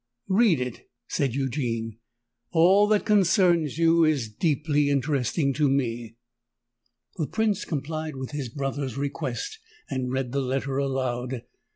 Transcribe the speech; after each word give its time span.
"Read 0.29 0.59
it," 0.59 0.89
said 1.09 1.35
Eugene: 1.35 1.99
"all 2.49 2.87
that 2.87 3.05
concerns 3.05 3.77
you 3.77 4.03
is 4.03 4.29
deeply 4.33 4.89
interesting 4.89 5.53
to 5.53 5.69
me." 5.69 6.15
The 7.17 7.27
Prince 7.27 7.65
complied 7.65 8.15
with 8.15 8.31
his 8.31 8.49
brother's 8.49 8.97
request, 8.97 9.59
and 9.91 10.11
read 10.11 10.31
the 10.31 10.41
letter 10.41 10.79
aloud. 10.79 11.43